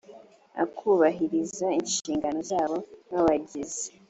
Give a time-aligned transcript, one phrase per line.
[0.63, 3.83] a kubahiriza inshingano zabo nk abagize